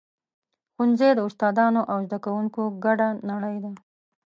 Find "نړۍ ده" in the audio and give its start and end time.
3.31-3.71